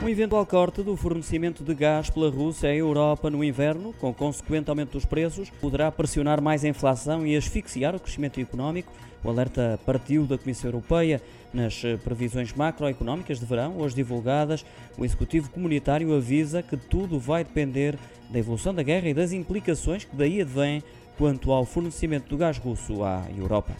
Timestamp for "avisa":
16.14-16.62